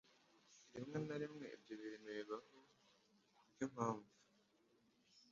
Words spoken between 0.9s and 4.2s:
na rimwe ibyo bintu bibaho kubwimpamvu.